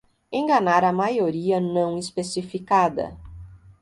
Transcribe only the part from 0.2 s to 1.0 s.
Enganar a